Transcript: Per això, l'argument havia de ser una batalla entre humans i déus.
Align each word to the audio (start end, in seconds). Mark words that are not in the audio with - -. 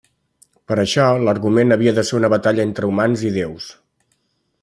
Per 0.69 0.77
això, 0.83 1.03
l'argument 1.27 1.75
havia 1.75 1.93
de 1.99 2.05
ser 2.09 2.17
una 2.21 2.31
batalla 2.35 2.67
entre 2.69 2.91
humans 2.93 3.27
i 3.31 3.35
déus. 3.39 3.71